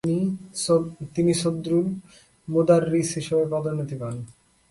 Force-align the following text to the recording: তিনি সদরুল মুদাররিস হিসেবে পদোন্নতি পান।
তিনি 1.15 1.31
সদরুল 1.41 1.87
মুদাররিস 2.47 3.09
হিসেবে 3.17 3.45
পদোন্নতি 3.51 3.95
পান। 4.01 4.15